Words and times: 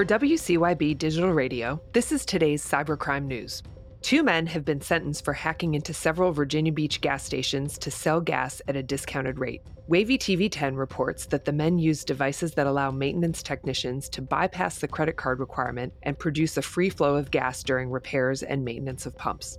For 0.00 0.06
WCYB 0.06 0.96
Digital 0.96 1.30
Radio, 1.30 1.78
this 1.92 2.10
is 2.10 2.24
today's 2.24 2.66
cybercrime 2.66 3.26
news. 3.26 3.62
Two 4.00 4.22
men 4.22 4.46
have 4.46 4.64
been 4.64 4.80
sentenced 4.80 5.26
for 5.26 5.34
hacking 5.34 5.74
into 5.74 5.92
several 5.92 6.32
Virginia 6.32 6.72
Beach 6.72 7.02
gas 7.02 7.22
stations 7.22 7.76
to 7.76 7.90
sell 7.90 8.18
gas 8.18 8.62
at 8.66 8.76
a 8.76 8.82
discounted 8.82 9.38
rate. 9.38 9.60
Wavy 9.88 10.16
TV 10.16 10.48
10 10.50 10.74
reports 10.74 11.26
that 11.26 11.44
the 11.44 11.52
men 11.52 11.78
used 11.78 12.06
devices 12.06 12.54
that 12.54 12.66
allow 12.66 12.90
maintenance 12.90 13.42
technicians 13.42 14.08
to 14.08 14.22
bypass 14.22 14.78
the 14.78 14.88
credit 14.88 15.18
card 15.18 15.38
requirement 15.38 15.92
and 16.04 16.18
produce 16.18 16.56
a 16.56 16.62
free 16.62 16.88
flow 16.88 17.16
of 17.16 17.30
gas 17.30 17.62
during 17.62 17.90
repairs 17.90 18.42
and 18.42 18.64
maintenance 18.64 19.04
of 19.04 19.14
pumps. 19.18 19.58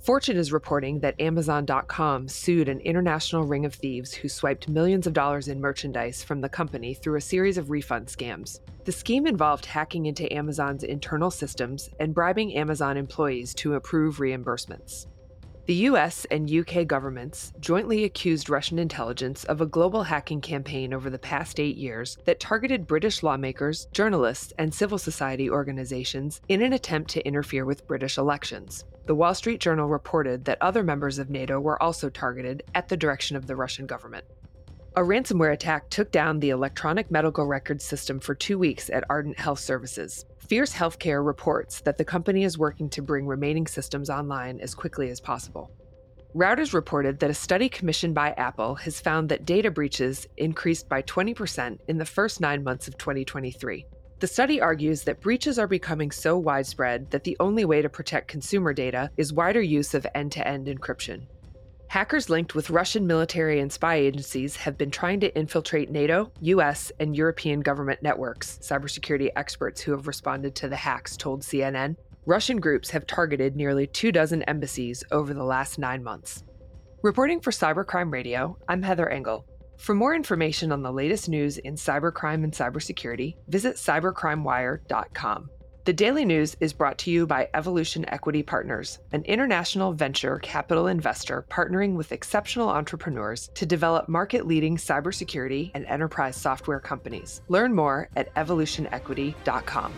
Fortune 0.00 0.36
is 0.36 0.52
reporting 0.52 1.00
that 1.00 1.20
Amazon.com 1.20 2.28
sued 2.28 2.68
an 2.68 2.80
international 2.80 3.44
ring 3.44 3.64
of 3.64 3.74
thieves 3.74 4.14
who 4.14 4.28
swiped 4.28 4.68
millions 4.68 5.06
of 5.06 5.12
dollars 5.12 5.48
in 5.48 5.60
merchandise 5.60 6.22
from 6.22 6.40
the 6.40 6.48
company 6.48 6.94
through 6.94 7.16
a 7.16 7.20
series 7.20 7.58
of 7.58 7.70
refund 7.70 8.06
scams. 8.06 8.60
The 8.84 8.92
scheme 8.92 9.26
involved 9.26 9.66
hacking 9.66 10.06
into 10.06 10.32
Amazon's 10.32 10.84
internal 10.84 11.30
systems 11.30 11.90
and 12.00 12.14
bribing 12.14 12.54
Amazon 12.54 12.96
employees 12.96 13.52
to 13.54 13.74
approve 13.74 14.18
reimbursements. 14.18 15.06
The 15.68 15.84
US 15.90 16.24
and 16.30 16.50
UK 16.50 16.86
governments 16.86 17.52
jointly 17.60 18.04
accused 18.04 18.48
Russian 18.48 18.78
intelligence 18.78 19.44
of 19.44 19.60
a 19.60 19.66
global 19.66 20.04
hacking 20.04 20.40
campaign 20.40 20.94
over 20.94 21.10
the 21.10 21.18
past 21.18 21.60
eight 21.60 21.76
years 21.76 22.16
that 22.24 22.40
targeted 22.40 22.86
British 22.86 23.22
lawmakers, 23.22 23.86
journalists, 23.92 24.54
and 24.56 24.72
civil 24.72 24.96
society 24.96 25.50
organizations 25.50 26.40
in 26.48 26.62
an 26.62 26.72
attempt 26.72 27.10
to 27.10 27.26
interfere 27.26 27.66
with 27.66 27.86
British 27.86 28.16
elections. 28.16 28.86
The 29.04 29.14
Wall 29.14 29.34
Street 29.34 29.60
Journal 29.60 29.88
reported 29.88 30.46
that 30.46 30.56
other 30.62 30.82
members 30.82 31.18
of 31.18 31.28
NATO 31.28 31.60
were 31.60 31.82
also 31.82 32.08
targeted 32.08 32.62
at 32.74 32.88
the 32.88 32.96
direction 32.96 33.36
of 33.36 33.46
the 33.46 33.54
Russian 33.54 33.84
government. 33.84 34.24
A 34.98 35.00
ransomware 35.00 35.52
attack 35.52 35.90
took 35.90 36.10
down 36.10 36.40
the 36.40 36.50
electronic 36.50 37.08
medical 37.08 37.46
records 37.46 37.84
system 37.84 38.18
for 38.18 38.34
two 38.34 38.58
weeks 38.58 38.90
at 38.90 39.04
Ardent 39.08 39.38
Health 39.38 39.60
Services. 39.60 40.24
Fierce 40.38 40.72
Healthcare 40.74 41.24
reports 41.24 41.80
that 41.82 41.96
the 41.96 42.04
company 42.04 42.42
is 42.42 42.58
working 42.58 42.90
to 42.90 43.00
bring 43.00 43.24
remaining 43.24 43.68
systems 43.68 44.10
online 44.10 44.58
as 44.58 44.74
quickly 44.74 45.08
as 45.08 45.20
possible. 45.20 45.70
Reuters 46.34 46.74
reported 46.74 47.20
that 47.20 47.30
a 47.30 47.34
study 47.34 47.68
commissioned 47.68 48.16
by 48.16 48.32
Apple 48.32 48.74
has 48.74 49.00
found 49.00 49.28
that 49.28 49.44
data 49.44 49.70
breaches 49.70 50.26
increased 50.36 50.88
by 50.88 51.02
20% 51.02 51.78
in 51.86 51.96
the 51.96 52.04
first 52.04 52.40
nine 52.40 52.64
months 52.64 52.88
of 52.88 52.98
2023. 52.98 53.86
The 54.18 54.26
study 54.26 54.60
argues 54.60 55.04
that 55.04 55.20
breaches 55.20 55.60
are 55.60 55.68
becoming 55.68 56.10
so 56.10 56.36
widespread 56.36 57.08
that 57.12 57.22
the 57.22 57.36
only 57.38 57.64
way 57.64 57.82
to 57.82 57.88
protect 57.88 58.26
consumer 58.26 58.72
data 58.72 59.12
is 59.16 59.32
wider 59.32 59.62
use 59.62 59.94
of 59.94 60.04
end 60.16 60.32
to 60.32 60.48
end 60.48 60.66
encryption. 60.66 61.28
Hackers 61.88 62.28
linked 62.28 62.54
with 62.54 62.68
Russian 62.68 63.06
military 63.06 63.60
and 63.60 63.72
spy 63.72 63.94
agencies 63.94 64.56
have 64.56 64.76
been 64.76 64.90
trying 64.90 65.20
to 65.20 65.34
infiltrate 65.34 65.90
NATO, 65.90 66.30
US, 66.42 66.92
and 67.00 67.16
European 67.16 67.60
government 67.60 68.02
networks, 68.02 68.58
cybersecurity 68.62 69.30
experts 69.36 69.80
who 69.80 69.92
have 69.92 70.06
responded 70.06 70.54
to 70.56 70.68
the 70.68 70.76
hacks 70.76 71.16
told 71.16 71.40
CNN. 71.40 71.96
Russian 72.26 72.60
groups 72.60 72.90
have 72.90 73.06
targeted 73.06 73.56
nearly 73.56 73.86
two 73.86 74.12
dozen 74.12 74.42
embassies 74.42 75.02
over 75.10 75.32
the 75.32 75.42
last 75.42 75.78
nine 75.78 76.04
months. 76.04 76.44
Reporting 77.02 77.40
for 77.40 77.52
Cybercrime 77.52 78.12
Radio, 78.12 78.58
I'm 78.68 78.82
Heather 78.82 79.08
Engel. 79.08 79.46
For 79.78 79.94
more 79.94 80.14
information 80.14 80.72
on 80.72 80.82
the 80.82 80.92
latest 80.92 81.26
news 81.26 81.56
in 81.56 81.76
cybercrime 81.76 82.44
and 82.44 82.52
cybersecurity, 82.52 83.36
visit 83.48 83.76
cybercrimewire.com. 83.76 85.48
The 85.88 85.94
Daily 85.94 86.26
News 86.26 86.54
is 86.60 86.74
brought 86.74 86.98
to 86.98 87.10
you 87.10 87.26
by 87.26 87.48
Evolution 87.54 88.04
Equity 88.10 88.42
Partners, 88.42 88.98
an 89.10 89.22
international 89.22 89.94
venture 89.94 90.38
capital 90.40 90.86
investor 90.86 91.46
partnering 91.48 91.94
with 91.94 92.12
exceptional 92.12 92.68
entrepreneurs 92.68 93.48
to 93.54 93.64
develop 93.64 94.06
market 94.06 94.46
leading 94.46 94.76
cybersecurity 94.76 95.70
and 95.72 95.86
enterprise 95.86 96.36
software 96.36 96.78
companies. 96.78 97.40
Learn 97.48 97.74
more 97.74 98.10
at 98.16 98.34
evolutionequity.com. 98.34 99.94